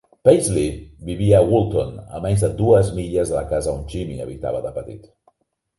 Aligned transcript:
Paisley 0.23 0.95
vivia 1.07 1.35
a 1.37 1.43
Woolton, 1.49 1.91
a 2.19 2.23
menys 2.25 2.41
de 2.47 2.49
dues 2.63 2.91
milles 2.97 3.33
de 3.35 3.39
la 3.41 3.47
casa 3.55 3.77
on 3.79 3.87
Jimmy 3.95 4.21
habitava 4.25 4.65
de 4.67 4.75
petit. 4.81 5.11